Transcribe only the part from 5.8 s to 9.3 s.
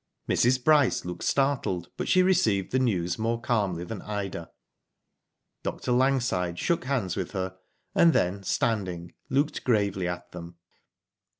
Langside shook hands with her, and then, standing,